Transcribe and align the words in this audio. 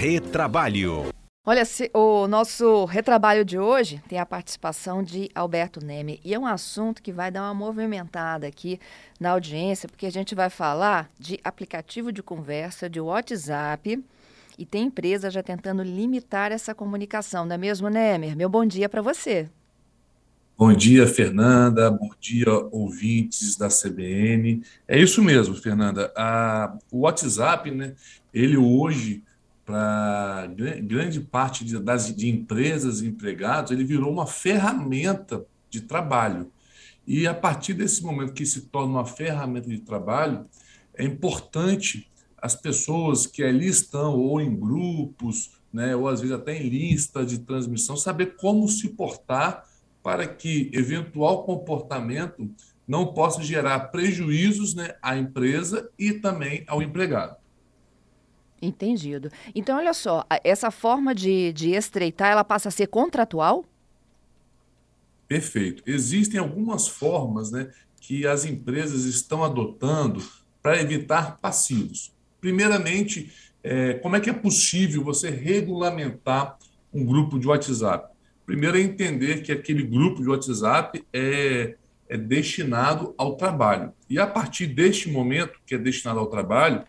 Retrabalho. 0.00 1.12
Olha, 1.44 1.62
o 1.92 2.26
nosso 2.26 2.86
retrabalho 2.86 3.44
de 3.44 3.58
hoje 3.58 4.02
tem 4.08 4.18
a 4.18 4.24
participação 4.24 5.02
de 5.02 5.28
Alberto 5.34 5.84
Neme 5.84 6.18
e 6.24 6.32
é 6.32 6.38
um 6.38 6.46
assunto 6.46 7.02
que 7.02 7.12
vai 7.12 7.30
dar 7.30 7.42
uma 7.42 7.52
movimentada 7.52 8.46
aqui 8.46 8.80
na 9.20 9.32
audiência, 9.32 9.86
porque 9.86 10.06
a 10.06 10.10
gente 10.10 10.34
vai 10.34 10.48
falar 10.48 11.10
de 11.18 11.38
aplicativo 11.44 12.10
de 12.10 12.22
conversa, 12.22 12.88
de 12.88 12.98
WhatsApp, 12.98 14.02
e 14.58 14.64
tem 14.64 14.86
empresa 14.86 15.30
já 15.30 15.42
tentando 15.42 15.82
limitar 15.82 16.50
essa 16.50 16.74
comunicação, 16.74 17.44
não 17.44 17.56
é 17.56 17.58
mesmo, 17.58 17.90
Nemer? 17.90 18.34
Meu 18.34 18.48
bom 18.48 18.64
dia 18.64 18.88
para 18.88 19.02
você. 19.02 19.50
Bom 20.56 20.72
dia, 20.72 21.06
Fernanda. 21.06 21.90
Bom 21.90 22.08
dia, 22.18 22.50
ouvintes 22.70 23.54
da 23.54 23.68
CBN. 23.68 24.62
É 24.88 24.98
isso 24.98 25.22
mesmo, 25.22 25.54
Fernanda. 25.54 26.10
A, 26.16 26.74
o 26.90 27.00
WhatsApp, 27.00 27.70
né, 27.70 27.92
ele 28.32 28.56
hoje 28.56 29.22
para 29.70 30.48
grande 30.82 31.20
parte 31.20 31.64
de, 31.64 31.78
das, 31.78 32.14
de 32.14 32.28
empresas 32.28 33.00
e 33.00 33.06
empregados, 33.06 33.70
ele 33.70 33.84
virou 33.84 34.12
uma 34.12 34.26
ferramenta 34.26 35.46
de 35.70 35.80
trabalho. 35.82 36.50
E 37.06 37.26
a 37.26 37.34
partir 37.34 37.74
desse 37.74 38.02
momento 38.02 38.32
que 38.32 38.44
se 38.44 38.62
torna 38.62 38.94
uma 38.94 39.06
ferramenta 39.06 39.68
de 39.68 39.78
trabalho, 39.78 40.44
é 40.94 41.04
importante 41.04 42.10
as 42.36 42.56
pessoas 42.56 43.26
que 43.26 43.44
ali 43.44 43.68
estão, 43.68 44.18
ou 44.18 44.40
em 44.40 44.54
grupos, 44.54 45.52
né, 45.72 45.94
ou 45.94 46.08
às 46.08 46.20
vezes 46.20 46.34
até 46.34 46.60
em 46.60 46.68
lista 46.68 47.24
de 47.24 47.38
transmissão, 47.38 47.96
saber 47.96 48.34
como 48.36 48.68
se 48.68 48.88
portar 48.88 49.64
para 50.02 50.26
que 50.26 50.68
eventual 50.72 51.44
comportamento 51.44 52.50
não 52.88 53.14
possa 53.14 53.40
gerar 53.40 53.78
prejuízos 53.90 54.74
né, 54.74 54.96
à 55.00 55.16
empresa 55.16 55.88
e 55.96 56.12
também 56.12 56.64
ao 56.66 56.82
empregado. 56.82 57.36
Entendido. 58.62 59.30
Então, 59.54 59.78
olha 59.78 59.94
só, 59.94 60.24
essa 60.44 60.70
forma 60.70 61.14
de, 61.14 61.52
de 61.52 61.70
estreitar, 61.70 62.30
ela 62.30 62.44
passa 62.44 62.68
a 62.68 62.72
ser 62.72 62.88
contratual? 62.88 63.64
Perfeito. 65.26 65.82
Existem 65.86 66.38
algumas 66.38 66.88
formas 66.88 67.50
né, 67.50 67.70
que 68.00 68.26
as 68.26 68.44
empresas 68.44 69.04
estão 69.04 69.44
adotando 69.44 70.22
para 70.62 70.80
evitar 70.80 71.38
passivos. 71.38 72.12
Primeiramente, 72.40 73.32
é, 73.62 73.94
como 73.94 74.16
é 74.16 74.20
que 74.20 74.28
é 74.28 74.32
possível 74.32 75.04
você 75.04 75.30
regulamentar 75.30 76.58
um 76.92 77.04
grupo 77.04 77.38
de 77.38 77.46
WhatsApp? 77.46 78.12
Primeiro 78.44 78.76
é 78.76 78.80
entender 78.80 79.42
que 79.42 79.52
aquele 79.52 79.82
grupo 79.84 80.20
de 80.20 80.28
WhatsApp 80.28 81.04
é, 81.12 81.76
é 82.08 82.16
destinado 82.16 83.14
ao 83.16 83.36
trabalho. 83.36 83.92
E 84.08 84.18
a 84.18 84.26
partir 84.26 84.66
deste 84.66 85.08
momento, 85.08 85.60
que 85.64 85.76
é 85.76 85.78
destinado 85.78 86.18
ao 86.18 86.26
trabalho, 86.26 86.82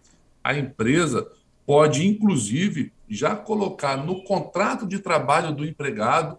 a 0.43 0.57
empresa 0.57 1.27
pode, 1.65 2.07
inclusive, 2.07 2.91
já 3.09 3.35
colocar 3.35 3.97
no 3.97 4.23
contrato 4.23 4.85
de 4.85 4.99
trabalho 4.99 5.53
do 5.53 5.65
empregado, 5.65 6.37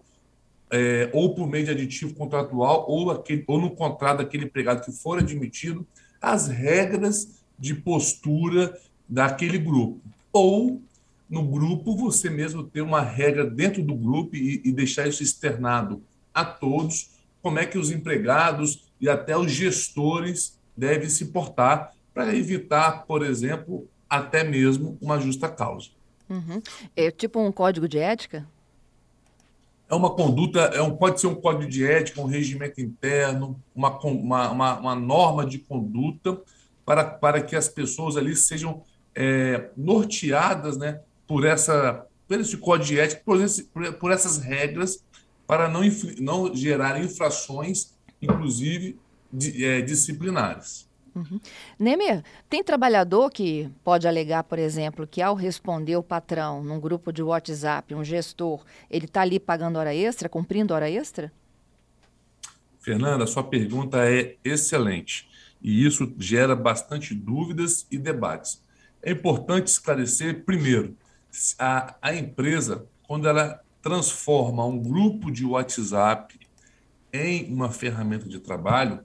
é, 0.71 1.09
ou 1.13 1.35
por 1.35 1.47
meio 1.47 1.65
de 1.65 1.71
aditivo 1.71 2.15
contratual, 2.15 2.85
ou, 2.87 3.11
aquele, 3.11 3.43
ou 3.47 3.59
no 3.59 3.71
contrato 3.71 4.17
daquele 4.17 4.45
empregado 4.45 4.83
que 4.83 4.91
for 4.91 5.19
admitido, 5.19 5.85
as 6.19 6.47
regras 6.47 7.43
de 7.59 7.75
postura 7.75 8.77
daquele 9.07 9.57
grupo. 9.57 10.01
Ou 10.31 10.81
no 11.29 11.43
grupo 11.43 11.95
você 11.95 12.29
mesmo 12.29 12.63
ter 12.63 12.81
uma 12.81 13.01
regra 13.01 13.45
dentro 13.45 13.83
do 13.83 13.95
grupo 13.95 14.35
e, 14.35 14.61
e 14.65 14.71
deixar 14.71 15.07
isso 15.07 15.21
externado 15.21 16.01
a 16.33 16.43
todos, 16.43 17.11
como 17.41 17.59
é 17.59 17.65
que 17.65 17.77
os 17.77 17.91
empregados 17.91 18.85
e 18.99 19.09
até 19.09 19.37
os 19.37 19.51
gestores 19.51 20.59
devem 20.75 21.09
se 21.09 21.25
portar 21.25 21.91
para 22.13 22.35
evitar, 22.35 23.05
por 23.05 23.23
exemplo, 23.23 23.87
até 24.17 24.43
mesmo 24.43 24.97
uma 25.01 25.19
justa 25.19 25.49
causa. 25.49 25.89
Uhum. 26.29 26.61
É 26.95 27.09
tipo 27.09 27.39
um 27.39 27.51
código 27.51 27.87
de 27.87 27.97
ética? 27.97 28.47
É 29.89 29.95
uma 29.95 30.11
conduta, 30.11 30.59
é 30.59 30.81
um, 30.81 30.95
pode 30.95 31.19
ser 31.19 31.27
um 31.27 31.35
código 31.35 31.69
de 31.69 31.85
ética, 31.85 32.21
um 32.21 32.25
regimento 32.25 32.79
interno, 32.79 33.59
uma, 33.75 33.99
uma, 33.99 34.51
uma, 34.51 34.79
uma 34.79 34.95
norma 34.95 35.45
de 35.45 35.59
conduta 35.59 36.39
para, 36.85 37.03
para 37.03 37.41
que 37.41 37.55
as 37.55 37.67
pessoas 37.67 38.15
ali 38.15 38.35
sejam 38.35 38.83
é, 39.15 39.69
norteadas 39.75 40.77
né, 40.77 41.01
por, 41.27 41.45
essa, 41.45 42.05
por 42.27 42.39
esse 42.39 42.57
código 42.57 42.89
de 42.89 42.99
ética, 42.99 43.21
por, 43.25 43.41
esse, 43.41 43.63
por 43.99 44.11
essas 44.11 44.37
regras, 44.37 45.03
para 45.47 45.67
não, 45.67 45.81
não 46.19 46.55
gerar 46.55 47.01
infrações, 47.03 47.93
inclusive 48.21 48.97
de, 49.31 49.65
é, 49.65 49.81
disciplinares. 49.81 50.87
Uhum. 51.15 51.39
Nemer, 51.77 52.23
tem 52.49 52.63
trabalhador 52.63 53.29
que 53.29 53.69
pode 53.83 54.07
alegar, 54.07 54.43
por 54.43 54.57
exemplo, 54.57 55.05
que 55.05 55.21
ao 55.21 55.35
responder 55.35 55.95
o 55.95 56.03
patrão 56.03 56.63
num 56.63 56.79
grupo 56.79 57.11
de 57.11 57.21
WhatsApp, 57.21 57.93
um 57.93 58.03
gestor, 58.03 58.63
ele 58.89 59.05
está 59.05 59.21
ali 59.21 59.39
pagando 59.39 59.77
hora 59.77 59.93
extra, 59.93 60.27
cumprindo 60.27 60.73
hora 60.73 60.89
extra? 60.89 61.31
Fernanda, 62.79 63.27
sua 63.27 63.43
pergunta 63.43 64.09
é 64.09 64.35
excelente 64.43 65.29
e 65.61 65.85
isso 65.85 66.13
gera 66.17 66.55
bastante 66.55 67.15
dúvidas 67.15 67.87
e 67.89 67.97
debates. 67.97 68.61
É 69.01 69.11
importante 69.11 69.67
esclarecer, 69.67 70.43
primeiro, 70.43 70.95
a, 71.57 71.95
a 72.01 72.13
empresa, 72.13 72.85
quando 73.07 73.27
ela 73.27 73.61
transforma 73.81 74.65
um 74.65 74.77
grupo 74.77 75.31
de 75.31 75.45
WhatsApp 75.45 76.39
em 77.11 77.53
uma 77.53 77.71
ferramenta 77.71 78.27
de 78.27 78.39
trabalho, 78.39 78.99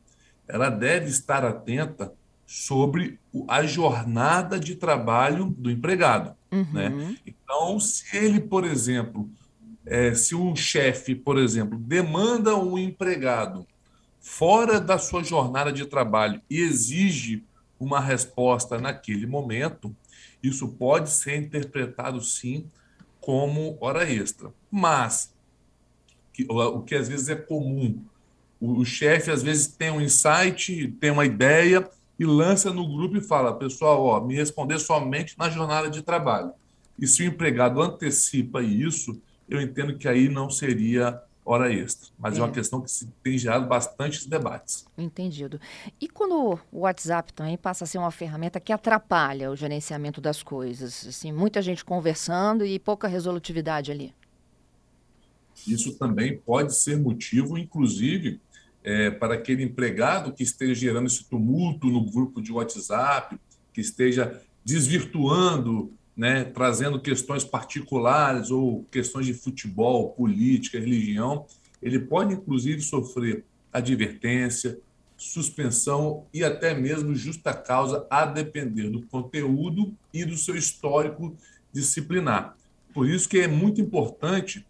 ela 0.49 0.71
deve 0.71 1.07
estar 1.07 1.45
atenta 1.45 2.13
sobre 2.47 3.21
a 3.47 3.63
jornada 3.65 4.59
de 4.59 4.75
trabalho 4.75 5.55
do 5.57 5.71
empregado. 5.71 6.35
Uhum. 6.51 6.73
Né? 6.73 7.17
Então, 7.27 7.79
se 7.79 8.17
ele, 8.17 8.41
por 8.41 8.65
exemplo, 8.65 9.29
é, 9.85 10.15
se 10.15 10.35
um 10.35 10.57
chefe, 10.57 11.15
por 11.15 11.39
exemplo, 11.39 11.79
demanda 11.79 12.57
um 12.57 12.79
empregado 12.79 13.67
fora 14.19 14.81
da 14.81 14.99
sua 14.99 15.23
jornada 15.23 15.73
de 15.73 15.87
trabalho 15.87 16.41
e 16.49 16.61
exige 16.61 17.45
uma 17.79 18.01
resposta 18.01 18.79
naquele 18.79 19.27
momento, 19.27 19.95
isso 20.43 20.69
pode 20.69 21.11
ser 21.11 21.37
interpretado 21.37 22.21
sim 22.21 22.67
como 23.21 23.77
hora 23.81 24.11
extra. 24.11 24.53
Mas 24.71 25.35
que, 26.33 26.47
o 26.49 26.81
que 26.81 26.95
às 26.95 27.09
vezes 27.09 27.29
é 27.29 27.37
comum 27.37 28.03
o, 28.61 28.81
o 28.81 28.85
chefe 28.85 29.31
às 29.31 29.43
vezes 29.43 29.67
tem 29.69 29.91
um 29.91 30.01
insight, 30.01 30.89
tem 31.01 31.11
uma 31.11 31.27
ideia 31.27 31.89
e 32.19 32.25
lança 32.25 32.73
no 32.73 32.87
grupo 32.89 33.17
e 33.17 33.21
fala: 33.21 33.55
pessoal, 33.55 34.05
ó, 34.05 34.21
me 34.21 34.35
responder 34.35 34.79
somente 34.79 35.39
na 35.39 35.49
jornada 35.49 35.89
de 35.89 36.03
trabalho. 36.03 36.53
E 36.99 37.07
se 37.07 37.23
o 37.23 37.27
empregado 37.27 37.81
antecipa 37.81 38.61
isso, 38.61 39.21
eu 39.49 39.61
entendo 39.61 39.97
que 39.97 40.09
aí 40.09 40.29
não 40.29 40.51
seria 40.51 41.23
hora 41.45 41.73
extra. 41.73 42.11
Mas 42.19 42.37
é, 42.37 42.41
é 42.41 42.43
uma 42.43 42.51
questão 42.51 42.81
que 42.81 42.91
tem 43.23 43.39
gerado 43.39 43.67
bastantes 43.67 44.27
debates. 44.27 44.85
Entendido. 44.99 45.61
E 46.01 46.09
quando 46.09 46.59
o 46.71 46.81
WhatsApp 46.81 47.33
também 47.33 47.57
passa 47.57 47.85
a 47.85 47.87
ser 47.87 47.99
uma 47.99 48.11
ferramenta 48.11 48.61
que 48.61 48.73
atrapalha 48.73 49.51
o 49.51 49.57
gerenciamento 49.57 50.21
das 50.21 50.43
coisas? 50.43 51.07
Assim, 51.07 51.33
muita 51.33 51.63
gente 51.63 51.85
conversando 51.85 52.67
e 52.67 52.79
pouca 52.79 53.09
resolutividade 53.09 53.91
ali. 53.91 54.13
Isso 55.67 55.95
também 55.99 56.39
pode 56.39 56.75
ser 56.75 56.99
motivo, 56.99 57.57
inclusive, 57.57 58.41
é, 58.89 59.11
para 59.11 59.35
aquele 59.35 59.63
empregado 59.63 60.33
que 60.33 60.43
esteja 60.43 60.75
gerando 60.75 61.09
esse 61.09 61.23
tumulto 61.23 61.89
no 61.89 62.11
grupo 62.11 62.41
de 62.41 62.51
WhatsApp, 62.51 63.39
que 63.71 63.83
esteja 63.83 64.41
desvirtuando, 64.65 65.93
né, 66.17 66.45
trazendo 66.45 66.99
questões 66.99 67.45
particulares 67.45 68.51
ou 68.51 68.87
questões 68.91 69.27
de 69.27 69.35
futebol, 69.35 70.13
política, 70.13 70.81
religião, 70.81 71.45
ele 71.83 71.99
pode 71.99 72.33
inclusive 72.33 72.81
sofrer 72.81 73.45
advertência, 73.71 74.79
suspensão 75.19 76.25
e 76.33 76.43
até 76.43 76.73
mesmo 76.73 77.15
justa 77.15 77.53
causa, 77.53 78.07
a 78.09 78.25
depender 78.25 78.89
do 78.89 79.03
conteúdo 79.03 79.95
e 80.15 80.25
do 80.25 80.35
seu 80.35 80.57
histórico 80.57 81.37
disciplinar. 81.71 82.57
Por 82.95 83.07
isso 83.07 83.29
que 83.29 83.39
é 83.39 83.47
muito 83.47 83.83
importante, 83.83 84.67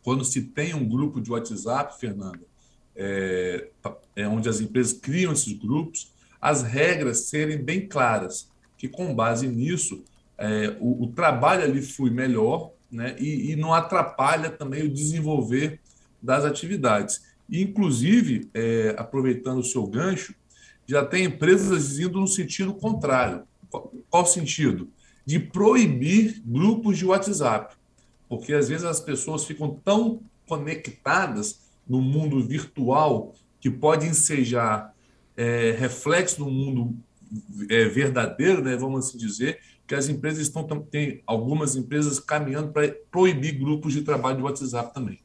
quando 0.00 0.24
se 0.24 0.42
tem 0.42 0.74
um 0.74 0.88
grupo 0.88 1.20
de 1.20 1.32
WhatsApp, 1.32 1.98
Fernanda, 1.98 2.51
é, 2.96 3.68
é 4.14 4.28
onde 4.28 4.48
as 4.48 4.60
empresas 4.60 4.92
criam 4.92 5.32
esses 5.32 5.52
grupos, 5.52 6.12
as 6.40 6.62
regras 6.62 7.28
serem 7.28 7.58
bem 7.58 7.86
claras, 7.86 8.50
que 8.76 8.88
com 8.88 9.14
base 9.14 9.46
nisso 9.46 10.02
é, 10.36 10.76
o, 10.80 11.04
o, 11.04 11.06
trabalho 11.06 11.62
ali 11.62 11.80
flui 11.80 12.10
melhor 12.10 12.72
né, 12.90 13.14
e, 13.18 13.52
e, 13.52 13.56
não 13.56 13.72
atrapalha 13.72 14.50
também 14.50 14.82
o 14.82 14.92
desenvolver 14.92 15.80
das 16.20 16.44
atividades. 16.44 17.22
E, 17.48 17.62
inclusive, 17.62 18.50
é, 18.52 18.94
aproveitando 18.98 19.58
o 19.58 19.64
seu 19.64 19.86
gancho, 19.86 20.34
já 20.86 21.04
tem 21.04 21.24
empresas 21.24 21.98
indo 21.98 22.20
no 22.20 22.26
sentido 22.26 22.74
contrário. 22.74 23.44
Qual, 23.70 23.92
qual 24.10 24.26
sentido? 24.26 24.90
De 25.24 25.38
proibir 25.38 26.42
grupos 26.44 26.98
de 26.98 27.06
WhatsApp, 27.06 27.76
porque 28.28 28.52
às 28.52 28.68
vezes 28.68 28.84
as 28.84 28.98
pessoas 28.98 29.44
ficam 29.44 29.78
tão 29.84 30.20
conectadas 30.48 31.61
no 31.88 32.00
mundo 32.00 32.42
virtual 32.42 33.34
que 33.60 33.70
pode 33.70 34.06
ensejar 34.06 34.92
é, 35.36 35.72
reflexo 35.72 36.40
no 36.40 36.50
mundo 36.50 36.96
é, 37.68 37.84
verdadeiro, 37.86 38.62
né, 38.62 38.76
vamos 38.76 39.06
assim 39.06 39.18
dizer, 39.18 39.60
que 39.86 39.94
as 39.94 40.08
empresas 40.08 40.42
estão 40.42 40.66
tem 40.90 41.22
algumas 41.26 41.76
empresas 41.76 42.18
caminhando 42.18 42.72
para 42.72 42.94
proibir 43.10 43.58
grupos 43.58 43.92
de 43.92 44.02
trabalho 44.02 44.38
de 44.38 44.42
WhatsApp 44.42 44.92
também. 44.94 45.20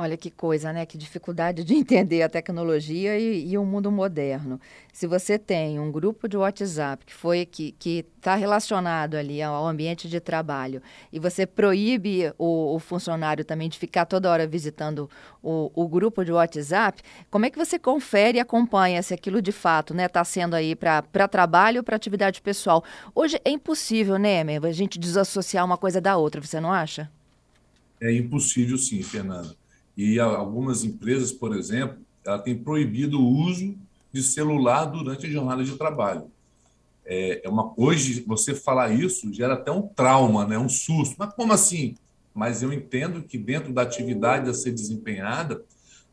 Olha 0.00 0.16
que 0.16 0.30
coisa, 0.30 0.72
né? 0.72 0.86
Que 0.86 0.96
dificuldade 0.96 1.64
de 1.64 1.74
entender 1.76 2.22
a 2.22 2.28
tecnologia 2.28 3.18
e, 3.18 3.50
e 3.50 3.58
o 3.58 3.64
mundo 3.64 3.90
moderno. 3.90 4.60
Se 4.92 5.08
você 5.08 5.36
tem 5.36 5.80
um 5.80 5.90
grupo 5.90 6.28
de 6.28 6.36
WhatsApp 6.36 7.04
que 7.04 7.12
foi 7.12 7.44
que 7.44 7.74
está 8.16 8.36
relacionado 8.36 9.16
ali 9.16 9.42
ao 9.42 9.66
ambiente 9.66 10.08
de 10.08 10.20
trabalho 10.20 10.80
e 11.12 11.18
você 11.18 11.44
proíbe 11.44 12.32
o, 12.38 12.76
o 12.76 12.78
funcionário 12.78 13.44
também 13.44 13.68
de 13.68 13.76
ficar 13.76 14.06
toda 14.06 14.30
hora 14.30 14.46
visitando 14.46 15.10
o, 15.42 15.68
o, 15.74 15.88
grupo 15.88 16.24
de 16.24 16.30
WhatsApp, 16.30 17.02
como 17.28 17.46
é 17.46 17.50
que 17.50 17.58
você 17.58 17.76
confere 17.76 18.38
e 18.38 18.40
acompanha 18.40 19.02
se 19.02 19.12
aquilo 19.12 19.42
de 19.42 19.50
fato 19.50 19.92
está 19.92 20.02
né, 20.02 20.08
tá 20.08 20.24
sendo 20.24 20.54
aí 20.54 20.76
para 20.76 21.26
trabalho 21.26 21.78
ou 21.78 21.84
para 21.84 21.96
atividade 21.96 22.40
pessoal? 22.40 22.84
Hoje 23.12 23.40
é 23.44 23.50
impossível, 23.50 24.16
né, 24.16 24.42
Emer, 24.42 24.64
a 24.64 24.70
gente 24.70 24.96
desassociar 24.96 25.64
uma 25.64 25.76
coisa 25.76 26.00
da 26.00 26.16
outra, 26.16 26.40
você 26.40 26.60
não 26.60 26.72
acha? 26.72 27.10
É 28.00 28.12
impossível 28.14 28.78
sim, 28.78 29.02
Fernanda. 29.02 29.57
E 29.98 30.20
algumas 30.20 30.84
empresas, 30.84 31.32
por 31.32 31.56
exemplo, 31.56 31.98
ela 32.24 32.38
tem 32.38 32.56
proibido 32.56 33.20
o 33.20 33.26
uso 33.26 33.76
de 34.12 34.22
celular 34.22 34.84
durante 34.84 35.26
a 35.26 35.28
jornada 35.28 35.64
de 35.64 35.76
trabalho. 35.76 36.30
É, 37.04 37.44
é 37.44 37.48
uma 37.48 37.72
hoje 37.76 38.22
você 38.24 38.54
falar 38.54 38.92
isso 38.92 39.32
gera 39.34 39.54
até 39.54 39.72
um 39.72 39.82
trauma, 39.82 40.46
né, 40.46 40.56
um 40.56 40.68
susto. 40.68 41.16
Mas 41.18 41.34
como 41.34 41.52
assim? 41.52 41.96
Mas 42.32 42.62
eu 42.62 42.72
entendo 42.72 43.24
que 43.24 43.36
dentro 43.36 43.72
da 43.72 43.82
atividade 43.82 44.48
a 44.48 44.54
ser 44.54 44.70
desempenhada, 44.70 45.64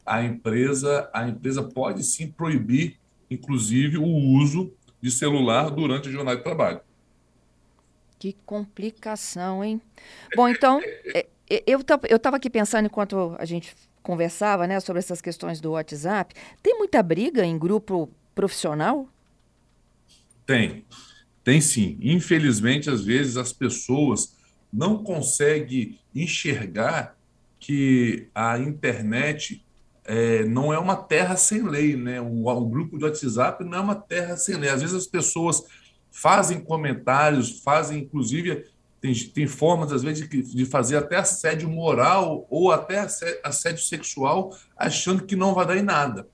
a 0.04 0.24
empresa 0.24 1.08
a 1.14 1.28
empresa 1.28 1.62
pode 1.62 2.04
sim 2.04 2.32
proibir, 2.32 2.98
inclusive, 3.30 4.00
o 4.00 4.08
uso 4.08 4.74
de 5.00 5.12
celular 5.12 5.70
durante 5.70 6.10
a 6.10 6.12
jornada 6.12 6.38
de 6.38 6.44
trabalho. 6.44 6.82
Que 8.18 8.36
complicação, 8.48 9.64
hein? 9.64 9.80
Bom, 10.36 10.50
então, 10.50 10.82
é, 11.14 11.28
eu 11.66 11.80
estava 11.80 12.38
aqui 12.38 12.50
pensando 12.50 12.86
enquanto 12.86 13.36
a 13.38 13.46
gente 13.46 13.76
conversava 14.02 14.68
né, 14.68 14.80
sobre 14.80 15.00
essas 15.00 15.22
questões 15.22 15.60
do 15.60 15.72
WhatsApp. 15.72 16.34
Tem 16.62 16.78
muita 16.78 17.02
briga 17.02 17.44
em 17.44 17.58
grupo 17.58 18.10
profissional? 18.34 19.08
Tem, 20.46 20.86
tem 21.44 21.60
sim. 21.60 21.98
Infelizmente, 22.02 22.90
às 22.90 23.04
vezes 23.04 23.38
as 23.38 23.52
pessoas 23.52 24.36
não 24.72 25.04
conseguem 25.04 26.00
enxergar 26.14 27.18
que 27.60 28.30
a 28.36 28.60
internet 28.60 29.66
é, 30.04 30.46
não 30.46 30.72
é 30.72 30.78
uma 30.78 30.96
terra 30.96 31.36
sem 31.36 31.64
lei, 31.64 31.96
né? 31.96 32.22
O, 32.22 32.48
o 32.48 32.70
grupo 32.70 32.98
de 32.98 33.06
WhatsApp 33.06 33.64
não 33.64 33.78
é 33.78 33.82
uma 33.82 33.96
terra 33.96 34.38
sem 34.38 34.56
lei. 34.56 34.70
Às 34.70 34.82
vezes 34.82 34.96
as 34.96 35.08
pessoas 35.08 35.64
fazem 36.12 36.60
comentários, 36.60 37.62
fazem 37.62 38.04
inclusive 38.04 38.66
tem, 39.06 39.14
tem 39.14 39.48
formas, 39.48 39.92
às 39.92 40.02
vezes, 40.02 40.28
de, 40.28 40.42
de 40.42 40.66
fazer 40.66 40.98
até 40.98 41.18
assédio 41.18 41.70
moral 41.70 42.48
ou 42.50 42.72
até 42.72 43.06
assédio 43.44 43.84
sexual, 43.84 44.58
achando 44.76 45.24
que 45.24 45.36
não 45.36 45.54
vai 45.54 45.68
dar 45.68 45.78
em 45.78 45.84
nada. 45.84 46.28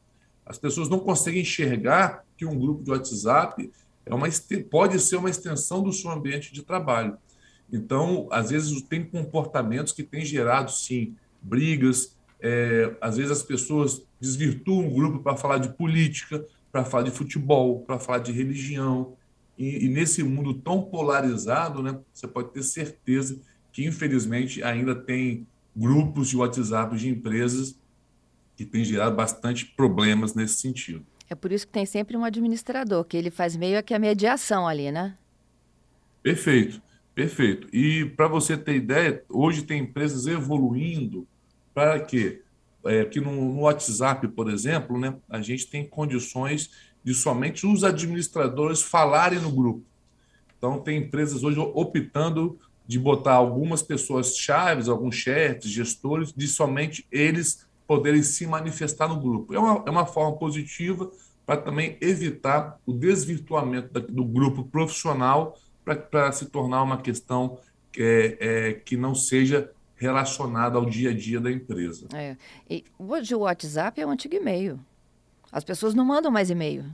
As 0.46 0.58
pessoas 0.58 0.88
não 0.88 1.00
conseguem 1.00 1.42
enxergar 1.42 2.24
que 2.38 2.46
um 2.46 2.58
grupo 2.58 2.82
de 2.82 2.92
WhatsApp 2.92 3.70
é 4.06 4.16
uma, 4.16 4.28
pode 4.70 5.00
ser 5.00 5.18
uma 5.18 5.30
extensão 5.30 5.84
do 5.84 5.92
seu 5.92 6.10
ambiente 6.12 6.54
de 6.54 6.64
trabalho. 6.64 7.18
Então, 7.72 8.28
às 8.32 8.50
vezes, 8.50 8.82
tem 8.84 9.04
comportamentos 9.04 9.92
que 9.92 10.04
têm 10.04 10.24
gerado, 10.24 10.72
sim, 10.72 11.16
brigas. 11.42 12.18
É, 12.40 12.96
às 13.02 13.18
vezes, 13.18 13.32
as 13.32 13.44
pessoas 13.44 14.02
desvirtuam 14.20 14.88
o 14.88 14.94
grupo 14.94 15.20
para 15.20 15.36
falar 15.36 15.58
de 15.58 15.70
política, 15.70 16.46
para 16.72 16.86
falar 16.86 17.04
de 17.04 17.12
futebol, 17.12 17.82
para 17.82 18.00
falar 18.00 18.20
de 18.20 18.32
religião. 18.32 19.14
E, 19.62 19.86
e, 19.86 19.90
nesse 19.90 20.24
mundo 20.24 20.56
tão 20.56 20.82
polarizado, 20.82 21.84
né, 21.84 22.00
você 22.12 22.28
pode 22.28 22.50
ter 22.50 22.64
certeza 22.64 23.40
que, 23.72 23.86
infelizmente, 23.86 24.64
ainda 24.64 24.96
tem 24.96 25.46
grupos 25.76 26.30
de 26.30 26.38
WhatsApp 26.38 26.98
de 26.98 27.08
empresas 27.08 27.80
que 28.58 28.66
têm 28.66 28.84
gerado 28.84 29.16
bastante 29.16 29.68
problemas 29.68 30.34
nesse 30.34 30.56
sentido. 30.56 31.06
É 31.30 31.36
por 31.36 31.52
isso 31.52 31.68
que 31.68 31.74
tem 31.74 31.86
sempre 31.86 32.18
um 32.18 32.26
administrador, 32.26 33.06
que 33.06 33.16
ele 33.16 33.30
faz 33.30 33.56
meio 33.56 33.84
que 33.84 33.94
a 33.94 34.00
mediação 34.00 34.68
ali, 34.68 34.92
né? 34.92 35.16
Perfeito, 36.24 36.82
perfeito. 37.14 37.68
E 37.72 38.06
para 38.06 38.28
você 38.28 38.58
ter 38.58 38.76
ideia, 38.76 39.24
hoje 39.30 39.62
tem 39.62 39.84
empresas 39.84 40.26
evoluindo 40.26 41.28
para 41.72 42.00
quê? 42.00 42.42
É, 42.84 43.06
que 43.06 43.22
no, 43.22 43.32
no 43.32 43.62
WhatsApp, 43.62 44.28
por 44.30 44.50
exemplo, 44.50 45.00
né, 45.00 45.16
a 45.30 45.40
gente 45.40 45.68
tem 45.68 45.86
condições 45.86 46.72
de 47.04 47.14
somente 47.14 47.66
os 47.66 47.84
administradores 47.84 48.82
falarem 48.82 49.40
no 49.40 49.52
grupo. 49.52 49.84
Então, 50.58 50.80
tem 50.80 51.00
empresas 51.00 51.44
hoje 51.44 51.60
optando 51.60 52.60
de 52.86 53.00
botar 53.00 53.34
algumas 53.34 53.82
pessoas 53.82 54.36
chaves, 54.36 54.90
alguns 54.90 55.16
chefes, 55.16 55.72
gestores, 55.72 56.34
de 56.34 56.48
somente 56.48 57.06
eles 57.12 57.66
poderem 57.88 58.22
se 58.22 58.46
manifestar 58.46 59.08
no 59.08 59.20
grupo. 59.20 59.54
É 59.54 59.60
uma, 59.60 59.84
é 59.86 59.90
uma 59.90 60.06
forma 60.06 60.38
positiva 60.38 61.12
para 61.46 61.58
também 61.58 61.98
evitar 62.00 62.80
o 62.86 62.94
desvirtuamento 62.94 64.00
do 64.00 64.24
grupo 64.24 64.64
profissional 64.64 65.58
para 65.84 66.32
se 66.32 66.46
tornar 66.46 66.84
uma 66.84 67.02
questão 67.02 67.58
que, 67.92 68.02
é, 68.02 68.38
é, 68.40 68.74
que 68.74 68.96
não 68.96 69.14
seja 69.16 69.72
relacionada 69.96 70.78
ao 70.78 70.86
dia 70.86 71.10
a 71.10 71.14
dia 71.14 71.40
da 71.40 71.52
empresa. 71.52 72.08
É. 72.14 72.36
E 72.70 72.84
hoje 72.98 73.36
o 73.36 73.40
WhatsApp 73.40 74.00
é 74.00 74.06
um 74.06 74.12
antigo 74.12 74.36
e-mail. 74.36 74.80
As 75.52 75.64
pessoas 75.64 75.94
não 75.94 76.06
mandam 76.06 76.32
mais 76.32 76.50
e-mail. 76.50 76.86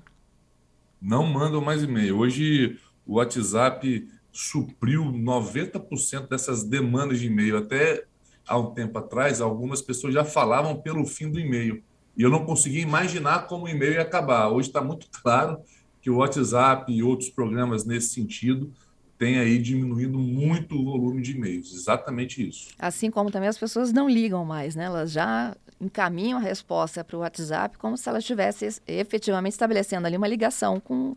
Não 1.00 1.24
mandam 1.24 1.62
mais 1.62 1.84
e-mail. 1.84 2.18
Hoje 2.18 2.80
o 3.06 3.16
WhatsApp 3.16 4.08
supriu 4.32 5.04
90% 5.06 6.28
dessas 6.28 6.64
demandas 6.64 7.20
de 7.20 7.28
e-mail. 7.28 7.58
Até 7.58 8.06
há 8.48 8.58
um 8.58 8.74
tempo 8.74 8.98
atrás, 8.98 9.42
algumas 9.42 9.82
pessoas 9.82 10.14
já 10.14 10.26
falavam 10.26 10.76
pelo 10.82 11.06
fim 11.06 11.30
do 11.30 11.40
e-mail. 11.40 11.84
E 12.18 12.24
eu 12.24 12.32
não 12.32 12.46
conseguia 12.46 12.82
imaginar 12.82 13.46
como 13.46 13.66
o 13.66 13.70
e-mail 13.70 13.94
ia 13.94 14.02
acabar. 14.02 14.50
Hoje 14.50 14.70
está 14.70 14.82
muito 14.82 15.08
claro 15.22 15.60
que 16.02 16.10
o 16.10 16.18
WhatsApp 16.18 16.92
e 16.92 17.04
outros 17.04 17.30
programas 17.30 17.86
nesse 17.86 18.10
sentido 18.10 18.74
têm 19.18 19.40
aí 19.40 19.58
diminuído 19.58 20.18
muito 20.18 20.76
o 20.76 20.86
volume 20.86 21.22
de 21.22 21.32
e-mails. 21.32 21.74
Exatamente 21.74 22.48
isso. 22.48 22.70
Assim 22.78 23.10
como 23.10 23.32
também 23.32 23.50
as 23.50 23.58
pessoas 23.58 23.92
não 23.92 24.10
ligam 24.10 24.46
mais, 24.46 24.76
né? 24.76 24.86
Elas 24.86 25.12
já 25.12 25.56
encaminham 25.80 26.40
a 26.40 26.42
resposta 26.42 27.04
para 27.04 27.18
o 27.18 27.20
WhatsApp 27.20 27.78
como 27.78 27.98
se 27.98 28.08
ela 28.10 28.20
estivesse 28.20 28.82
efetivamente 28.88 29.54
estabelecendo 29.54 30.08
ali 30.08 30.18
uma 30.18 30.28
ligação 30.28 30.80
com 30.80 31.16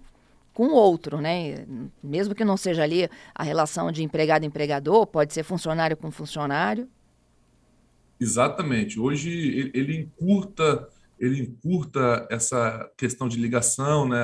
com 0.52 0.66
o 0.66 0.74
outro, 0.74 1.20
né? 1.20 1.64
Mesmo 2.02 2.34
que 2.34 2.44
não 2.44 2.56
seja 2.56 2.82
ali 2.82 3.08
a 3.34 3.42
relação 3.42 3.90
de 3.90 4.02
empregado-empregador, 4.02 5.06
pode 5.06 5.32
ser 5.32 5.42
funcionário 5.42 5.96
com 5.96 6.10
funcionário. 6.10 6.88
Exatamente. 8.20 9.00
Hoje 9.00 9.70
ele 9.72 9.96
encurta, 9.96 10.88
ele 11.18 11.40
encurta 11.40 12.26
essa 12.30 12.90
questão 12.96 13.26
de 13.26 13.38
ligação, 13.38 14.06
né, 14.06 14.22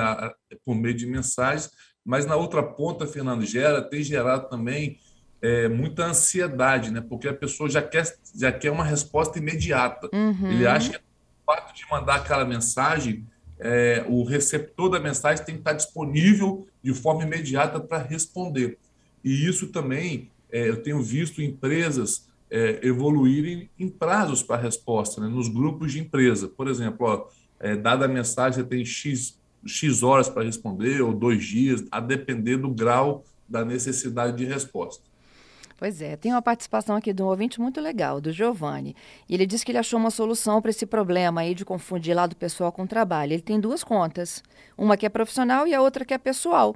por 0.63 0.75
meio 0.75 0.93
de 0.93 1.07
mensagens, 1.07 1.71
mas 2.07 2.25
na 2.25 2.37
outra 2.37 2.63
ponta, 2.63 3.05
Fernando, 3.05 3.45
gera, 3.45 3.81
tem 3.81 4.01
gerado 4.01 4.47
também 4.47 4.97
é, 5.41 5.67
muita 5.67 6.05
ansiedade, 6.05 6.89
né? 6.89 7.01
Porque 7.01 7.27
a 7.27 7.33
pessoa 7.33 7.69
já 7.69 7.81
quer, 7.81 8.17
já 8.33 8.49
quer 8.49 8.71
uma 8.71 8.85
resposta 8.85 9.37
imediata. 9.37 10.09
Uhum. 10.13 10.49
Ele 10.49 10.65
acha 10.65 10.91
que 10.91 10.97
o 10.99 11.45
fato 11.45 11.75
de 11.75 11.83
mandar 11.91 12.15
aquela 12.15 12.45
mensagem, 12.45 13.27
é, 13.59 14.05
o 14.07 14.23
receptor 14.23 14.89
da 14.89 15.01
mensagem 15.01 15.43
tem 15.43 15.55
que 15.55 15.61
estar 15.61 15.73
disponível 15.73 16.65
de 16.81 16.93
forma 16.93 17.23
imediata 17.23 17.77
para 17.77 17.97
responder. 17.97 18.77
E 19.21 19.45
isso 19.45 19.67
também 19.67 20.31
é, 20.49 20.69
eu 20.69 20.81
tenho 20.81 21.01
visto 21.01 21.41
empresas 21.41 22.29
é, 22.49 22.79
evoluírem 22.87 23.69
em 23.77 23.89
prazos 23.89 24.41
para 24.41 24.61
resposta, 24.61 25.19
né? 25.19 25.27
nos 25.27 25.49
grupos 25.49 25.91
de 25.91 25.99
empresa. 25.99 26.47
Por 26.47 26.69
exemplo, 26.69 27.05
ó, 27.05 27.27
é, 27.59 27.75
dada 27.75 28.05
a 28.05 28.07
mensagem, 28.07 28.63
tem 28.63 28.85
X, 28.85 29.37
X 29.67 30.01
horas 30.01 30.29
para 30.29 30.43
responder, 30.43 31.01
ou 31.01 31.13
dois 31.13 31.43
dias, 31.43 31.83
a 31.91 31.99
depender 31.99 32.57
do 32.57 32.69
grau 32.69 33.23
da 33.47 33.63
necessidade 33.63 34.37
de 34.37 34.45
resposta. 34.45 35.03
Pois 35.77 36.01
é, 36.01 36.15
tem 36.15 36.31
uma 36.31 36.41
participação 36.41 36.95
aqui 36.95 37.13
de 37.13 37.21
um 37.21 37.27
ouvinte 37.27 37.61
muito 37.61 37.79
legal, 37.79 38.19
do 38.19 38.31
Giovanni. 38.31 38.95
E 39.29 39.35
ele 39.35 39.45
disse 39.45 39.63
que 39.63 39.71
ele 39.71 39.77
achou 39.77 39.99
uma 39.99 40.09
solução 40.09 40.59
para 40.59 40.71
esse 40.71 40.87
problema 40.87 41.41
aí 41.41 41.53
de 41.53 41.63
confundir 41.63 42.15
lado 42.15 42.35
pessoal 42.35 42.71
com 42.71 42.87
trabalho. 42.87 43.33
Ele 43.33 43.43
tem 43.43 43.59
duas 43.59 43.83
contas, 43.83 44.41
uma 44.75 44.97
que 44.97 45.05
é 45.05 45.09
profissional 45.09 45.67
e 45.67 45.75
a 45.75 45.81
outra 45.81 46.03
que 46.03 46.15
é 46.15 46.17
pessoal. 46.17 46.75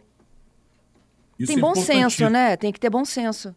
Isso 1.39 1.48
tem 1.48 1.57
é 1.57 1.60
bom 1.62 1.74
senso, 1.74 2.29
né? 2.29 2.55
Tem 2.55 2.71
que 2.71 2.79
ter 2.79 2.91
bom 2.91 3.03
senso. 3.03 3.55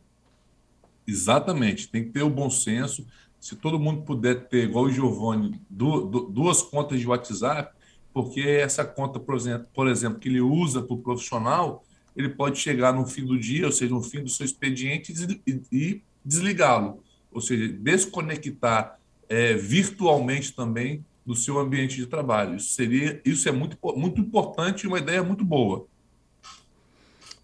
Exatamente, 1.06 1.88
tem 1.88 2.04
que 2.04 2.10
ter 2.10 2.22
o 2.22 2.30
bom 2.30 2.48
senso. 2.48 3.06
Se 3.38 3.54
todo 3.54 3.78
mundo 3.78 4.00
puder 4.00 4.48
ter, 4.48 4.64
igual 4.64 4.86
o 4.86 4.90
Giovanni, 4.90 5.60
duas 5.68 6.62
contas 6.62 6.98
de 6.98 7.06
WhatsApp, 7.06 7.73
porque 8.14 8.40
essa 8.42 8.84
conta, 8.84 9.18
por 9.18 9.88
exemplo, 9.88 10.20
que 10.20 10.28
ele 10.28 10.40
usa 10.40 10.80
para 10.80 10.94
o 10.94 10.98
profissional, 10.98 11.84
ele 12.16 12.28
pode 12.28 12.60
chegar 12.60 12.92
no 12.92 13.04
fim 13.04 13.26
do 13.26 13.36
dia, 13.36 13.66
ou 13.66 13.72
seja, 13.72 13.92
no 13.92 14.00
fim 14.00 14.22
do 14.22 14.30
seu 14.30 14.46
expediente, 14.46 15.12
e, 15.44 15.62
e 15.72 16.02
desligá-lo. 16.24 17.02
Ou 17.32 17.40
seja, 17.40 17.68
desconectar 17.72 19.00
é, 19.28 19.54
virtualmente 19.54 20.52
também 20.52 21.04
do 21.26 21.34
seu 21.34 21.58
ambiente 21.58 21.96
de 21.96 22.06
trabalho. 22.06 22.54
Isso 22.54 22.72
seria, 22.74 23.20
isso 23.24 23.48
é 23.48 23.52
muito, 23.52 23.76
muito 23.96 24.20
importante 24.20 24.84
e 24.84 24.86
uma 24.86 25.00
ideia 25.00 25.22
muito 25.24 25.44
boa. 25.44 25.84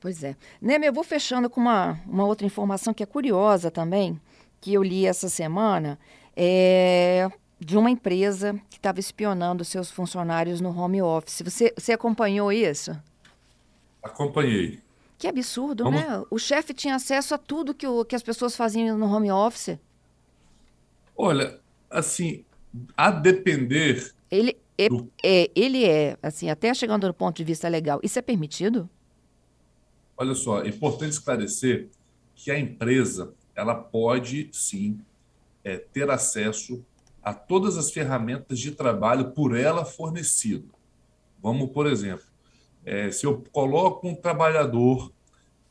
Pois 0.00 0.22
é. 0.22 0.36
Neme, 0.62 0.86
eu 0.86 0.92
vou 0.92 1.02
fechando 1.02 1.50
com 1.50 1.60
uma, 1.60 2.00
uma 2.06 2.24
outra 2.24 2.46
informação 2.46 2.94
que 2.94 3.02
é 3.02 3.06
curiosa 3.06 3.72
também, 3.72 4.18
que 4.60 4.72
eu 4.72 4.84
li 4.84 5.04
essa 5.04 5.28
semana, 5.28 5.98
é 6.36 7.28
de 7.60 7.76
uma 7.76 7.90
empresa 7.90 8.58
que 8.70 8.78
estava 8.78 8.98
espionando 8.98 9.64
seus 9.64 9.90
funcionários 9.90 10.62
no 10.62 10.76
home 10.76 11.02
office. 11.02 11.42
Você, 11.44 11.74
você 11.76 11.92
acompanhou 11.92 12.50
isso? 12.50 12.98
Acompanhei. 14.02 14.80
Que 15.18 15.28
absurdo, 15.28 15.84
Vamos... 15.84 16.00
né? 16.00 16.24
O 16.30 16.38
chefe 16.38 16.72
tinha 16.72 16.94
acesso 16.94 17.34
a 17.34 17.38
tudo 17.38 17.74
que, 17.74 17.86
o, 17.86 18.02
que 18.06 18.16
as 18.16 18.22
pessoas 18.22 18.56
faziam 18.56 18.96
no 18.96 19.04
home 19.04 19.30
office. 19.30 19.78
Olha, 21.14 21.60
assim, 21.90 22.42
a 22.96 23.10
depender. 23.10 24.10
Ele 24.30 24.56
é, 24.78 24.88
do... 24.88 25.12
é, 25.22 25.50
ele 25.54 25.84
é, 25.84 26.16
assim, 26.22 26.48
até 26.48 26.72
chegando 26.72 27.06
no 27.06 27.12
ponto 27.12 27.36
de 27.36 27.44
vista 27.44 27.68
legal, 27.68 28.00
isso 28.02 28.18
é 28.18 28.22
permitido? 28.22 28.88
Olha 30.16 30.34
só, 30.34 30.62
é 30.62 30.68
importante 30.68 31.12
esclarecer 31.12 31.88
que 32.34 32.50
a 32.50 32.58
empresa 32.58 33.34
ela 33.54 33.74
pode 33.74 34.48
sim 34.50 34.98
é, 35.62 35.76
ter 35.76 36.10
acesso 36.10 36.82
a 37.22 37.34
todas 37.34 37.76
as 37.76 37.90
ferramentas 37.90 38.58
de 38.58 38.70
trabalho 38.70 39.32
por 39.32 39.56
ela 39.56 39.84
fornecido. 39.84 40.70
Vamos, 41.42 41.70
por 41.70 41.86
exemplo, 41.86 42.24
é, 42.84 43.10
se 43.10 43.26
eu 43.26 43.42
coloco 43.52 44.08
um 44.08 44.14
trabalhador 44.14 45.12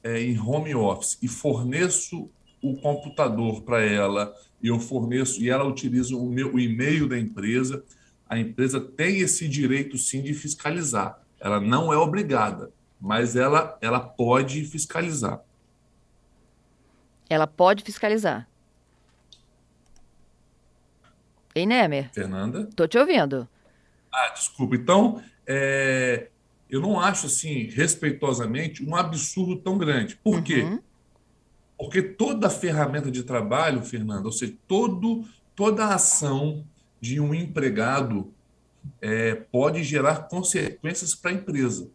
é, 0.04 0.22
em 0.22 0.40
home 0.40 0.76
office 0.76 1.18
e 1.22 1.28
forneço 1.28 2.30
o 2.62 2.76
computador 2.78 3.62
para 3.62 3.82
ela, 3.82 4.34
e 4.62 4.68
eu 4.68 4.80
forneço 4.80 5.42
e 5.42 5.50
ela 5.50 5.64
utiliza 5.64 6.16
o 6.16 6.30
meu 6.30 6.54
o 6.54 6.60
e-mail 6.60 7.08
da 7.08 7.18
empresa, 7.18 7.84
a 8.28 8.38
empresa 8.38 8.80
tem 8.80 9.20
esse 9.20 9.48
direito 9.48 9.98
sim 9.98 10.22
de 10.22 10.34
fiscalizar. 10.34 11.20
Ela 11.40 11.60
não 11.60 11.94
é 11.94 11.98
obrigada, 11.98 12.72
mas 13.00 13.36
ela 13.36 13.78
ela 13.82 14.00
pode 14.00 14.66
fiscalizar. 14.66 15.42
Ela 17.30 17.48
pode 17.48 17.84
fiscalizar. 17.84 18.49
Ei, 21.60 21.66
Nemer? 21.66 22.10
Fernanda? 22.14 22.70
Tô 22.74 22.88
te 22.88 22.98
ouvindo. 22.98 23.46
Ah, 24.10 24.30
desculpa. 24.34 24.78
Então, 24.78 25.22
é, 25.46 26.30
eu 26.70 26.80
não 26.80 26.98
acho, 26.98 27.26
assim, 27.26 27.64
respeitosamente, 27.64 28.82
um 28.82 28.96
absurdo 28.96 29.58
tão 29.58 29.78
grande. 29.78 30.16
Por 30.16 30.36
uhum. 30.36 30.44
quê? 30.44 30.80
Porque 31.78 32.02
toda 32.02 32.50
ferramenta 32.50 33.12
de 33.12 33.24
trabalho, 33.24 33.82
Fernanda, 33.82 34.26
ou 34.26 34.32
seja, 34.32 34.54
todo, 34.70 35.26
toda 35.54 35.94
ação 35.94 36.66
de 37.02 37.20
um 37.20 37.34
empregado 37.34 38.34
é, 39.02 39.36
pode 39.36 39.84
gerar 39.84 40.30
consequências 40.30 41.14
para 41.14 41.32
a 41.32 41.34
empresa. 41.34 41.90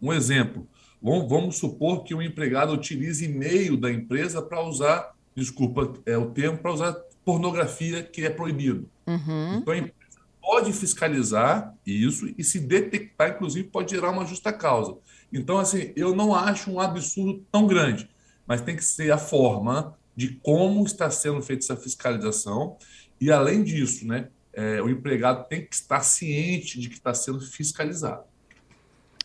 Um 0.00 0.12
exemplo, 0.12 0.68
vamos, 1.02 1.28
vamos 1.28 1.58
supor 1.58 2.04
que 2.04 2.14
um 2.14 2.22
empregado 2.22 2.72
utilize 2.72 3.24
e-mail 3.24 3.76
da 3.76 3.90
empresa 3.90 4.40
para 4.40 4.62
usar, 4.62 5.16
desculpa 5.34 5.94
é 6.06 6.16
o 6.16 6.30
termo, 6.30 6.58
para 6.58 6.72
usar 6.72 6.96
pornografia 7.30 8.02
que 8.02 8.24
é 8.26 8.30
proibido. 8.30 8.90
Uhum. 9.06 9.58
Então, 9.58 9.72
a 9.72 9.78
empresa 9.78 10.20
pode 10.42 10.72
fiscalizar 10.72 11.72
isso 11.86 12.28
e, 12.36 12.42
se 12.42 12.58
detectar, 12.58 13.30
inclusive, 13.30 13.68
pode 13.68 13.94
gerar 13.94 14.10
uma 14.10 14.26
justa 14.26 14.52
causa. 14.52 14.96
Então, 15.32 15.58
assim, 15.58 15.92
eu 15.94 16.14
não 16.14 16.34
acho 16.34 16.72
um 16.72 16.80
absurdo 16.80 17.46
tão 17.52 17.68
grande, 17.68 18.10
mas 18.44 18.60
tem 18.60 18.74
que 18.74 18.84
ser 18.84 19.12
a 19.12 19.18
forma 19.18 19.96
de 20.16 20.40
como 20.42 20.84
está 20.84 21.08
sendo 21.08 21.40
feita 21.40 21.64
essa 21.64 21.76
fiscalização. 21.76 22.76
E, 23.20 23.30
além 23.30 23.62
disso, 23.62 24.04
né, 24.04 24.28
é, 24.52 24.82
o 24.82 24.88
empregado 24.88 25.46
tem 25.46 25.64
que 25.64 25.72
estar 25.72 26.00
ciente 26.00 26.80
de 26.80 26.88
que 26.88 26.96
está 26.96 27.14
sendo 27.14 27.40
fiscalizado. 27.40 28.24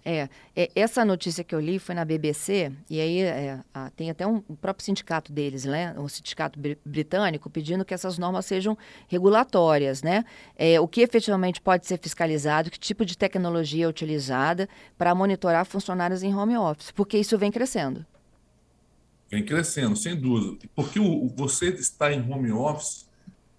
É, 0.08 0.30
é, 0.56 0.70
essa 0.76 1.04
notícia 1.04 1.44
que 1.44 1.56
eu 1.56 1.60
li 1.60 1.80
foi 1.80 1.96
na 1.96 2.06
BBC, 2.06 2.72
e 2.88 3.02
aí 3.02 3.22
é, 3.22 3.60
a, 3.74 3.90
tem 3.90 4.12
até 4.12 4.28
um 4.28 4.44
o 4.48 4.56
próprio 4.56 4.86
sindicato 4.86 5.34
deles, 5.34 5.66
né? 5.66 5.96
Um 5.98 6.08
sindicato 6.08 6.60
br 6.60 6.76
britânico, 6.86 7.50
pedindo 7.50 7.84
que 7.84 7.92
essas 7.92 8.20
normas 8.20 8.46
sejam 8.46 8.78
regulatórias, 9.08 10.04
né? 10.04 10.24
É, 10.56 10.80
o 10.80 10.88
que 10.88 11.02
efetivamente 11.02 11.60
pode 11.60 11.88
ser 11.88 11.98
fiscalizado, 11.98 12.70
que 12.70 12.78
tipo 12.78 13.04
de 13.04 13.18
tecnologia 13.18 13.86
é 13.86 13.88
utilizada 13.88 14.70
para 14.96 15.16
monitorar 15.16 15.66
funcionários 15.66 16.22
em 16.22 16.36
home 16.36 16.56
office, 16.56 16.92
porque 16.92 17.18
isso 17.18 17.36
vem 17.36 17.52
crescendo. 17.52 18.06
Vem 19.28 19.44
crescendo, 19.44 19.96
sem 19.96 20.16
dúvida. 20.16 20.70
Porque 20.76 21.00
o, 21.00 21.28
você 21.36 21.70
está 21.70 22.14
em 22.14 22.22
home 22.22 22.52
office, 22.52 23.08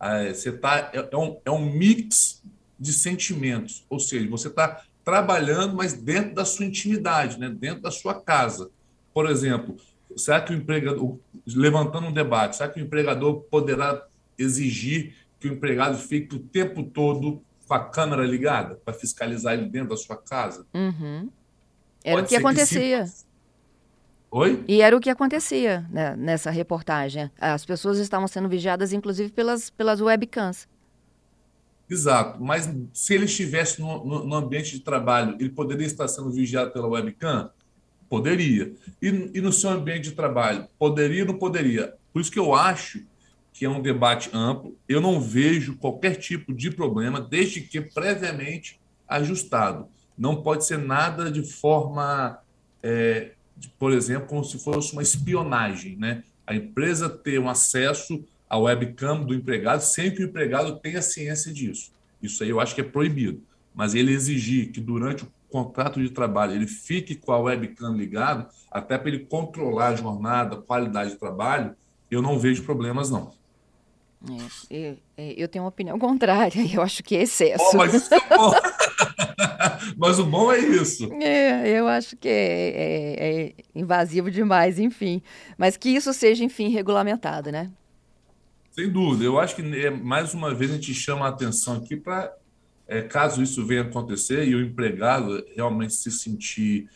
é, 0.00 0.32
você 0.32 0.52
tá, 0.52 0.92
é, 0.94 1.08
é, 1.10 1.16
um, 1.16 1.40
é 1.44 1.50
um 1.50 1.68
mix 1.72 2.40
de 2.78 2.92
sentimentos, 2.92 3.84
ou 3.90 3.98
seja, 3.98 4.28
você 4.28 4.46
está 4.46 4.84
trabalhando, 5.06 5.76
mas 5.76 5.92
dentro 5.92 6.34
da 6.34 6.44
sua 6.44 6.66
intimidade, 6.66 7.38
né? 7.38 7.48
dentro 7.48 7.82
da 7.82 7.92
sua 7.92 8.20
casa. 8.20 8.68
Por 9.14 9.30
exemplo, 9.30 9.76
será 10.16 10.40
que 10.40 10.52
o 10.52 10.56
empregador, 10.56 11.16
levantando 11.46 12.08
um 12.08 12.12
debate, 12.12 12.56
será 12.56 12.68
que 12.68 12.80
o 12.80 12.84
empregador 12.84 13.42
poderá 13.42 14.04
exigir 14.36 15.14
que 15.38 15.48
o 15.48 15.52
empregado 15.52 15.96
fique 15.96 16.34
o 16.34 16.40
tempo 16.40 16.82
todo 16.82 17.40
com 17.68 17.74
a 17.74 17.88
câmera 17.88 18.24
ligada 18.26 18.80
para 18.84 18.92
fiscalizar 18.92 19.54
ele 19.54 19.66
dentro 19.66 19.90
da 19.90 19.96
sua 19.96 20.16
casa? 20.16 20.66
Uhum. 20.74 21.30
Era 22.02 22.16
Pode 22.16 22.26
o 22.26 22.28
que 22.28 22.36
acontecia. 22.36 23.02
Que 23.04 23.08
se... 23.08 23.26
Oi? 24.28 24.64
E 24.66 24.82
era 24.82 24.96
o 24.96 25.00
que 25.00 25.08
acontecia 25.08 25.86
né, 25.88 26.16
nessa 26.16 26.50
reportagem. 26.50 27.30
As 27.40 27.64
pessoas 27.64 27.98
estavam 27.98 28.26
sendo 28.26 28.48
vigiadas, 28.48 28.92
inclusive, 28.92 29.30
pelas, 29.30 29.70
pelas 29.70 30.00
webcams. 30.00 30.66
Exato, 31.88 32.42
mas 32.42 32.68
se 32.92 33.14
ele 33.14 33.26
estivesse 33.26 33.80
no, 33.80 34.04
no, 34.04 34.26
no, 34.26 34.34
ambiente 34.34 34.72
de 34.72 34.80
trabalho, 34.80 35.36
ele 35.38 35.50
poderia 35.50 35.86
estar 35.86 36.08
sendo 36.08 36.30
vigiado 36.30 36.72
pela 36.72 36.88
webcam? 36.88 37.50
Poderia. 38.08 38.72
E, 39.00 39.30
e 39.34 39.40
no 39.40 39.52
seu 39.52 39.70
ambiente 39.70 40.10
de 40.10 40.12
trabalho, 40.12 40.66
poderia 40.78 41.22
ou 41.22 41.28
não 41.28 41.38
poderia? 41.38 41.94
Por 42.12 42.20
isso 42.20 42.30
que 42.30 42.38
eu 42.38 42.54
acho 42.54 43.04
que 43.52 43.64
é 43.64 43.70
um 43.70 43.80
debate 43.80 44.30
amplo. 44.34 44.76
Eu 44.88 45.00
não 45.00 45.20
vejo 45.20 45.76
qualquer 45.76 46.16
tipo 46.16 46.52
de 46.52 46.70
problema, 46.70 47.20
desde 47.20 47.62
que 47.62 47.80
previamente 47.80 48.78
ajustado. 49.08 49.88
Não 50.18 50.42
pode 50.42 50.66
ser 50.66 50.78
nada 50.78 51.30
de 51.30 51.42
forma, 51.42 52.38
é, 52.82 53.32
de, 53.56 53.68
por 53.78 53.92
exemplo, 53.92 54.28
como 54.28 54.44
se 54.44 54.58
fosse 54.58 54.92
uma 54.92 55.02
espionagem, 55.02 55.96
né? 55.96 56.22
A 56.46 56.54
empresa 56.54 57.08
ter 57.08 57.38
um 57.38 57.48
acesso 57.48 58.24
a 58.48 58.58
webcam 58.58 59.24
do 59.24 59.34
empregado 59.34 59.80
sem 59.80 60.10
que 60.10 60.22
o 60.22 60.26
empregado 60.26 60.76
tenha 60.76 61.02
ciência 61.02 61.52
disso. 61.52 61.90
Isso 62.22 62.42
aí 62.42 62.50
eu 62.50 62.60
acho 62.60 62.74
que 62.74 62.80
é 62.80 62.84
proibido. 62.84 63.42
Mas 63.74 63.94
ele 63.94 64.12
exigir 64.12 64.70
que 64.72 64.80
durante 64.80 65.24
o 65.24 65.32
contrato 65.50 66.00
de 66.00 66.10
trabalho 66.10 66.52
ele 66.52 66.66
fique 66.66 67.14
com 67.14 67.32
a 67.32 67.38
webcam 67.38 67.94
ligado, 67.94 68.48
até 68.70 68.96
para 68.96 69.08
ele 69.08 69.20
controlar 69.20 69.88
a 69.88 69.96
jornada, 69.96 70.56
a 70.56 70.62
qualidade 70.62 71.10
de 71.10 71.16
trabalho, 71.16 71.74
eu 72.10 72.22
não 72.22 72.38
vejo 72.38 72.62
problemas, 72.62 73.10
não. 73.10 73.32
É, 74.70 74.96
eu, 75.18 75.32
eu, 75.36 75.48
tenho 75.48 75.64
uma 75.64 75.68
opinião 75.68 75.98
contrária, 76.00 76.60
eu 76.72 76.82
acho 76.82 77.02
que 77.02 77.16
é 77.16 77.22
excesso. 77.22 77.64
Oh, 77.72 77.76
mas 77.76 77.94
isso 77.94 78.14
é 78.14 78.18
mas 79.96 80.18
o 80.18 80.24
bom 80.24 80.50
é 80.50 80.58
isso. 80.58 81.12
É, 81.14 81.68
eu 81.68 81.86
acho 81.86 82.16
que 82.16 82.28
é, 82.28 82.32
é, 82.32 83.46
é 83.46 83.52
invasivo 83.74 84.30
demais, 84.30 84.78
enfim. 84.78 85.22
Mas 85.56 85.76
que 85.76 85.90
isso 85.90 86.12
seja, 86.12 86.42
enfim, 86.42 86.68
regulamentado, 86.68 87.52
né? 87.52 87.70
Sem 88.76 88.90
dúvida. 88.90 89.24
Eu 89.24 89.40
acho 89.40 89.56
que, 89.56 89.62
é, 89.62 89.88
mais 89.90 90.34
uma 90.34 90.52
vez, 90.54 90.70
a 90.70 90.74
gente 90.74 90.92
chama 90.92 91.24
a 91.24 91.30
atenção 91.30 91.76
aqui 91.76 91.96
para, 91.96 92.30
é, 92.86 93.00
caso 93.00 93.42
isso 93.42 93.64
venha 93.64 93.80
acontecer 93.80 94.46
e 94.46 94.54
o 94.54 94.60
empregado 94.60 95.42
realmente 95.56 95.94
se 95.94 96.10
sentir 96.10 96.86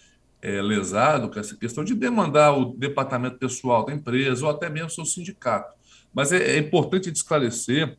é, 0.43 0.61
lesado 0.61 1.31
com 1.31 1.41
essa 1.41 1.57
questão 1.57 1.83
de 1.83 1.95
demandar 1.95 2.53
o 2.53 2.77
departamento 2.77 3.39
pessoal 3.39 3.87
da 3.87 3.95
empresa 3.95 4.45
ou 4.45 4.51
até 4.51 4.69
mesmo 4.69 4.91
seu 4.91 5.07
sindicato. 5.07 5.75
Mas 6.13 6.33
é, 6.33 6.57
é 6.57 6.59
importante 6.59 7.11
esclarecer 7.11 7.97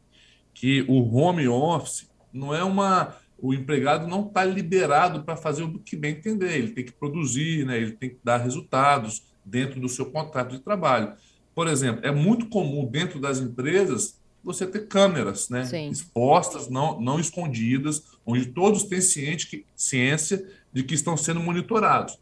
que 0.53 0.85
o 0.87 1.15
home 1.15 1.47
office 1.47 2.07
não 2.31 2.53
é 2.53 2.63
uma. 2.63 3.15
O 3.35 3.51
empregado 3.51 4.07
não 4.07 4.27
está 4.27 4.45
liberado 4.45 5.23
para 5.23 5.35
fazer 5.35 5.63
o 5.63 5.79
que 5.79 5.95
bem 5.95 6.11
entender. 6.11 6.55
Ele 6.55 6.69
tem 6.69 6.85
que 6.85 6.91
produzir, 6.91 7.65
né? 7.65 7.81
ele 7.81 7.93
tem 7.93 8.11
que 8.11 8.19
dar 8.23 8.37
resultados 8.37 9.23
dentro 9.43 9.81
do 9.81 9.89
seu 9.89 10.05
contrato 10.05 10.51
de 10.51 10.59
trabalho. 10.59 11.13
Por 11.53 11.67
exemplo, 11.67 12.05
é 12.05 12.11
muito 12.11 12.47
comum 12.47 12.85
dentro 12.85 13.19
das 13.19 13.39
empresas 13.39 14.19
você 14.43 14.65
ter 14.65 14.87
câmeras 14.87 15.49
né, 15.49 15.63
expostas, 15.91 16.67
não, 16.67 16.99
não 16.99 17.19
escondidas, 17.19 18.03
onde 18.25 18.47
todos 18.47 18.83
têm 18.83 19.01
ciente 19.01 19.47
que, 19.47 19.65
ciência 19.75 20.47
de 20.73 20.83
que 20.83 20.95
estão 20.95 21.15
sendo 21.15 21.39
monitorados. 21.39 22.19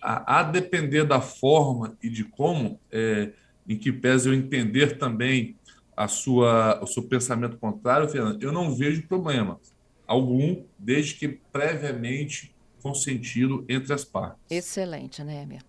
A, 0.00 0.40
a 0.40 0.42
depender 0.42 1.04
da 1.04 1.20
forma 1.20 1.96
e 2.02 2.08
de 2.10 2.24
como, 2.24 2.80
é, 2.90 3.30
em 3.68 3.76
que 3.76 3.92
pese 3.92 4.28
eu 4.28 4.34
entender 4.34 4.98
também 4.98 5.54
a 5.96 6.08
sua, 6.08 6.82
o 6.82 6.86
seu 6.86 7.04
pensamento 7.04 7.56
contrário, 7.58 8.08
Fernando, 8.08 8.42
eu 8.42 8.50
não 8.50 8.74
vejo 8.74 9.06
problema 9.06 9.60
algum, 10.06 10.64
desde 10.78 11.14
que 11.14 11.28
previamente 11.28 12.54
consentido 12.82 13.64
entre 13.68 13.92
as 13.92 14.04
partes. 14.04 14.40
Excelente, 14.50 15.22
né, 15.22 15.42
Emer? 15.42 15.62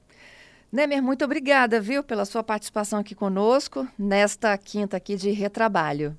Nemer, 0.74 1.04
muito 1.04 1.24
obrigada, 1.24 1.80
viu, 1.80 2.04
pela 2.04 2.26
sua 2.26 2.42
participação 2.42 2.98
aqui 2.98 3.14
conosco 3.14 3.88
nesta 3.96 4.58
quinta 4.58 4.98
aqui 4.98 5.16
de 5.16 5.30
retrabalho. 5.30 6.18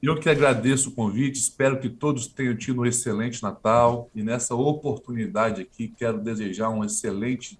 Eu 0.00 0.14
que 0.14 0.28
agradeço 0.30 0.90
o 0.90 0.92
convite, 0.92 1.40
espero 1.40 1.80
que 1.80 1.88
todos 1.88 2.28
tenham 2.28 2.56
tido 2.56 2.82
um 2.82 2.86
excelente 2.86 3.42
Natal 3.42 4.08
e 4.14 4.22
nessa 4.22 4.54
oportunidade 4.54 5.60
aqui 5.60 5.88
quero 5.88 6.20
desejar 6.20 6.70
um 6.70 6.84
excelente 6.84 7.58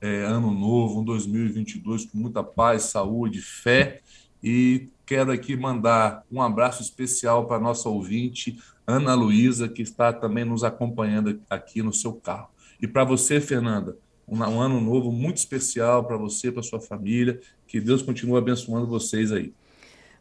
é, 0.00 0.22
ano 0.22 0.50
novo, 0.50 1.00
um 1.00 1.04
2022 1.04 2.06
com 2.06 2.16
muita 2.16 2.42
paz, 2.42 2.84
saúde, 2.84 3.42
fé 3.42 4.00
e 4.42 4.88
quero 5.04 5.30
aqui 5.30 5.54
mandar 5.58 6.24
um 6.32 6.40
abraço 6.40 6.80
especial 6.80 7.44
para 7.44 7.60
nossa 7.60 7.86
ouvinte 7.86 8.58
Ana 8.86 9.12
Luísa, 9.12 9.68
que 9.68 9.82
está 9.82 10.10
também 10.10 10.46
nos 10.46 10.64
acompanhando 10.64 11.38
aqui 11.50 11.82
no 11.82 11.92
seu 11.92 12.14
carro. 12.14 12.48
E 12.80 12.88
para 12.88 13.04
você, 13.04 13.42
Fernanda, 13.42 13.94
um, 14.26 14.38
um 14.38 14.60
ano 14.60 14.80
novo 14.80 15.10
muito 15.10 15.38
especial 15.38 16.04
para 16.04 16.16
você, 16.16 16.50
para 16.50 16.62
sua 16.62 16.80
família. 16.80 17.40
Que 17.66 17.80
Deus 17.80 18.02
continue 18.02 18.38
abençoando 18.38 18.86
vocês 18.86 19.32
aí. 19.32 19.52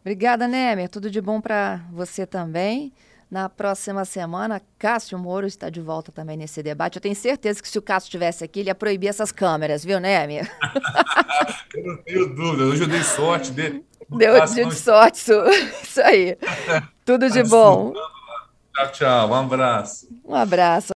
Obrigada, 0.02 0.48
Nemer. 0.48 0.90
Tudo 0.90 1.10
de 1.10 1.22
bom 1.22 1.42
para 1.42 1.82
você 1.92 2.26
também. 2.26 2.94
Na 3.30 3.48
próxima 3.48 4.06
semana, 4.06 4.60
Cássio 4.80 5.20
Moro 5.20 5.46
está 5.46 5.70
de 5.70 5.80
volta 5.80 6.12
também 6.12 6.36
nesse 6.36 6.64
debate. 6.64 6.96
Eu 6.96 7.02
tenho 7.02 7.16
certeza 7.16 7.62
que 7.62 7.70
se 7.70 7.78
o 7.78 7.82
Cássio 7.82 8.08
estivesse 8.08 8.44
aqui, 8.44 8.62
ele 8.62 8.70
ia 8.70 8.76
proibir 8.76 9.08
essas 9.08 9.32
câmeras, 9.32 9.86
viu, 9.86 10.00
Nemer? 10.00 10.52
eu 11.76 11.84
não 11.86 11.98
tenho 11.98 12.36
dúvida. 12.36 12.64
Hoje 12.64 12.84
eu 12.84 12.88
dei 12.88 13.04
sorte. 13.04 13.52
De... 13.52 13.84
Deu 14.10 14.46
dia 14.48 14.66
de 14.66 14.76
sorte, 14.76 15.18
isso, 15.18 15.34
isso 15.84 16.02
aí. 16.02 16.36
Tudo 17.06 17.30
de 17.30 17.44
bom. 17.44 17.94
Tchau, 18.74 18.92
tchau. 18.94 19.30
Um 19.30 19.36
abraço. 19.36 20.10
Um 20.26 20.34
abraço. 20.34 20.88